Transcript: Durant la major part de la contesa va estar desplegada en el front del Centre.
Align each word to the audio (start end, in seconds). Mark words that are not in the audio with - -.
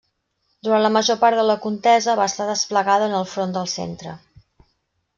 Durant 0.67 0.81
la 0.85 0.89
major 0.95 1.19
part 1.25 1.39
de 1.41 1.43
la 1.51 1.57
contesa 1.67 2.17
va 2.23 2.27
estar 2.33 2.49
desplegada 2.49 3.13
en 3.13 3.17
el 3.23 3.31
front 3.37 3.57
del 3.59 3.73
Centre. 3.79 4.19